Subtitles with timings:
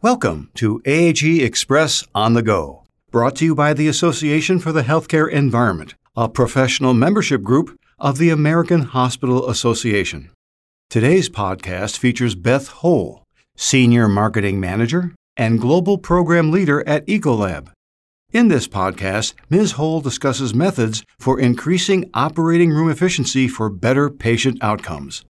[0.00, 4.84] Welcome to AHE Express on the Go, brought to you by the Association for the
[4.84, 10.30] Healthcare Environment, a professional membership group of the American Hospital Association.
[10.88, 13.24] Today's podcast features Beth Hole,
[13.56, 17.72] Senior Marketing Manager and Global Program Leader at Ecolab.
[18.32, 19.72] In this podcast, Ms.
[19.72, 25.24] Hole discusses methods for increasing operating room efficiency for better patient outcomes.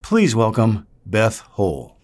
[0.00, 1.96] Please welcome Beth Hole.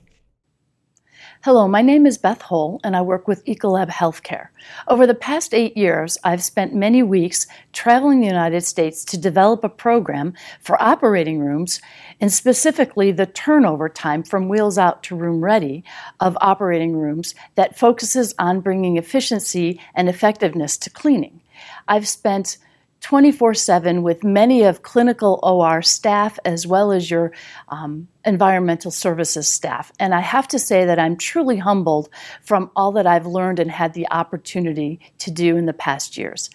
[1.42, 4.48] Hello, my name is Beth Hole, and I work with Ecolab Healthcare.
[4.88, 9.62] Over the past eight years, I've spent many weeks traveling the United States to develop
[9.62, 11.80] a program for operating rooms,
[12.20, 15.84] and specifically the turnover time from wheels out to room ready
[16.18, 21.40] of operating rooms that focuses on bringing efficiency and effectiveness to cleaning.
[21.86, 22.58] I've spent
[23.00, 27.32] 24 7 with many of clinical OR staff as well as your
[27.68, 29.92] um, environmental services staff.
[29.98, 32.08] And I have to say that I'm truly humbled
[32.42, 36.50] from all that I've learned and had the opportunity to do in the past years.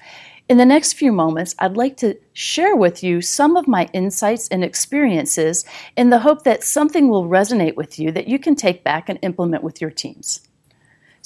[0.50, 4.50] In the next few moments, I'd like to share with you some of my insights
[4.50, 5.64] and experiences
[5.96, 9.18] in the hope that something will resonate with you that you can take back and
[9.22, 10.42] implement with your teams.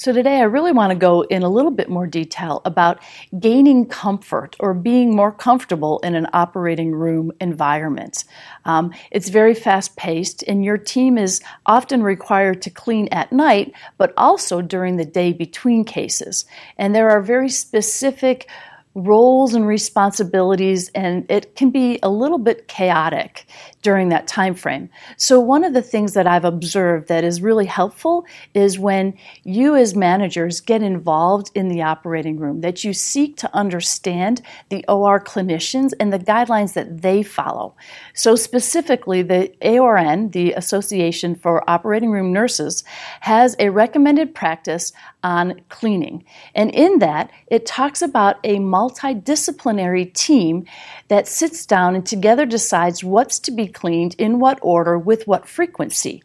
[0.00, 3.00] So, today I really want to go in a little bit more detail about
[3.40, 8.22] gaining comfort or being more comfortable in an operating room environment.
[8.64, 13.72] Um, it's very fast paced, and your team is often required to clean at night,
[13.96, 16.44] but also during the day between cases.
[16.76, 18.48] And there are very specific
[18.94, 23.46] roles and responsibilities and it can be a little bit chaotic
[23.82, 24.88] during that time frame.
[25.16, 29.76] So one of the things that i've observed that is really helpful is when you
[29.76, 35.20] as managers get involved in the operating room that you seek to understand the or
[35.20, 37.74] clinicians and the guidelines that they follow.
[38.14, 42.84] So specifically the aorn the association for operating room nurses
[43.20, 44.92] has a recommended practice
[45.24, 46.24] on cleaning
[46.54, 50.64] and in that it talks about a multidisciplinary team
[51.08, 55.48] that sits down and together decides what's to be cleaned, in what order, with what
[55.48, 56.22] frequency.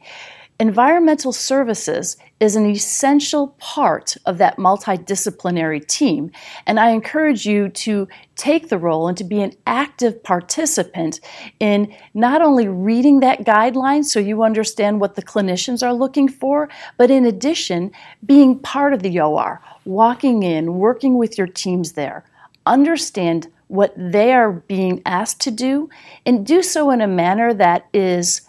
[0.64, 6.32] Environmental services is an essential part of that multidisciplinary team,
[6.66, 8.08] and I encourage you to
[8.38, 11.20] take the role and to be an active participant
[11.60, 16.70] in not only reading that guideline so you understand what the clinicians are looking for,
[16.98, 17.92] but in addition,
[18.26, 22.24] being part of the OR, walking in, working with your teams there.
[22.66, 25.90] Understand what they are being asked to do
[26.26, 28.44] and do so in a manner that is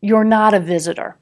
[0.00, 1.16] you're not a visitor.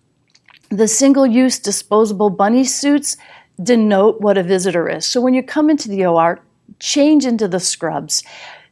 [0.70, 3.16] The single use disposable bunny suits
[3.62, 5.06] denote what a visitor is.
[5.06, 6.41] So when you come into the OR,
[6.78, 8.22] change into the scrubs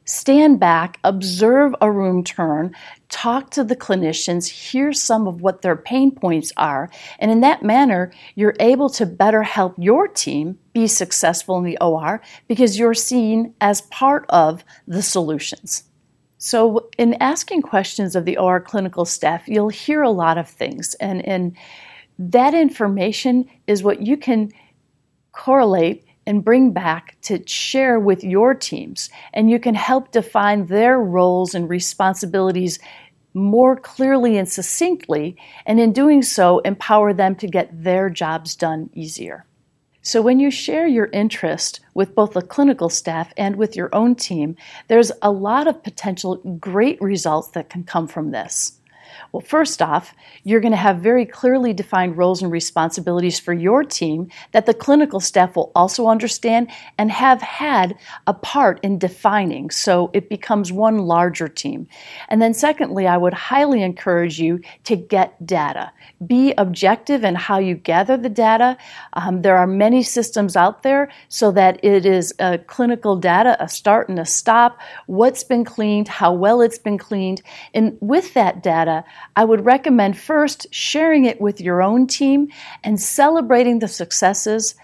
[0.05, 2.75] stand back, observe a room turn,
[3.09, 7.63] talk to the clinicians, hear some of what their pain points are, and in that
[7.63, 12.95] manner, you're able to better help your team be successful in the OR because you're
[12.95, 15.85] seen as part of the solutions.
[16.45, 20.93] So, in asking questions of the OR clinical staff, you'll hear a lot of things,
[21.01, 21.57] and, and
[22.19, 24.53] that information is what you can
[25.33, 29.09] correlate and bring back to share with your teams.
[29.33, 32.79] And you can help define their roles and responsibilities
[33.33, 38.91] more clearly and succinctly, and in doing so, empower them to get their jobs done
[38.93, 39.47] easier.
[40.07, 44.15] So, when you share your interest with both the clinical staff and with your own
[44.15, 44.55] team,
[44.89, 48.79] there's a lot of potential great results that can come from this.
[49.33, 53.85] Well, first off, you're going to have very clearly defined roles and responsibilities for your
[53.85, 59.71] team that the clinical staff will also understand and have had a part in defining.
[59.71, 61.87] So it becomes one larger team.
[62.29, 65.93] And then, secondly, I would highly encourage you to get data.
[66.27, 68.77] Be objective in how you gather the data.
[69.15, 73.69] Um, there are many systems out there so that it is a clinical data, a
[73.69, 77.43] start and a stop, what's been cleaned, how well it's been cleaned.
[77.73, 78.63] And with that
[79.37, 82.49] I would recommend first sharing it with your own team
[82.83, 84.75] and celebrating the successes.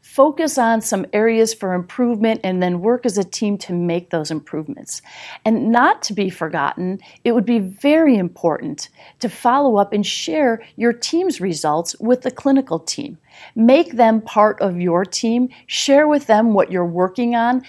[0.00, 4.30] Focus on some areas for improvement and then work as a team to make those
[4.30, 5.02] improvements.
[5.44, 10.62] And not to be forgotten, it would be very important to follow up and share
[10.76, 13.18] your team's results with the clinical team.
[13.56, 17.64] Make them part of your team, share with them what you're working on,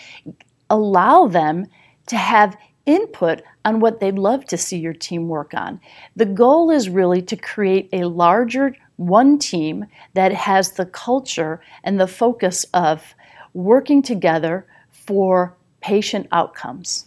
[0.70, 1.66] allow them
[2.08, 2.56] to have
[2.86, 5.80] input on what they'd love to see your team work on.
[6.16, 12.00] The goal is really to create a larger one team that has the culture and
[12.00, 13.16] the focus of
[13.54, 17.06] working together for patient outcomes.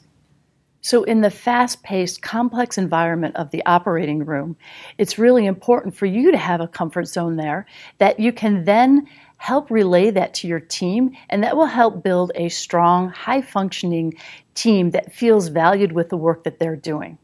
[0.81, 4.57] So, in the fast paced, complex environment of the operating room,
[4.97, 7.67] it's really important for you to have a comfort zone there
[7.99, 9.07] that you can then
[9.39, 14.15] help relay that to your team, and that will help build a strong, high functioning
[14.55, 17.17] team that feels valued with the work that they're doing.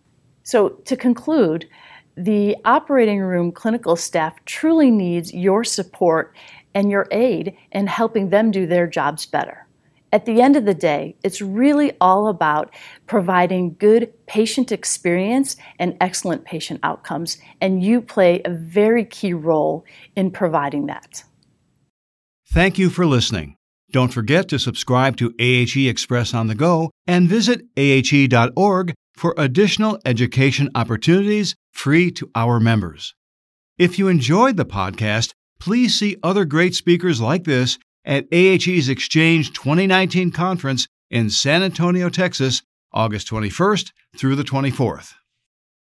[0.45, 1.69] So, to conclude,
[2.17, 6.35] the operating room clinical staff truly needs your support
[6.75, 9.67] and your aid in helping them do their jobs better.
[10.13, 12.73] At the end of the day, it's really all about
[13.09, 19.85] providing good patient experience and excellent patient outcomes, and you play a very key role
[20.15, 21.25] in providing that.
[22.46, 23.56] Thank you for listening.
[23.91, 29.99] Don't forget to subscribe to AHE Express on the Go and visit ahe.org for additional
[30.05, 33.14] education opportunities free to our members.
[33.79, 39.52] If you enjoyed the podcast, please see other great speakers like this at AHE's Exchange
[39.52, 42.62] 2019 conference in San Antonio, Texas,
[42.93, 45.14] August 21st through the 24th.